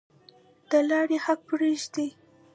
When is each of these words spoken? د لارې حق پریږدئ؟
د 0.69 0.71
لارې 0.89 1.17
حق 1.25 1.39
پریږدئ؟ 1.49 2.07